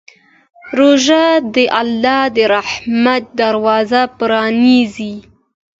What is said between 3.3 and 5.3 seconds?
دروازه پرانیزي.